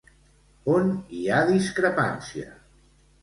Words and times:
On 0.75 0.87
hi 1.17 1.19
ha 1.35 1.41
discrepància? 1.51 2.49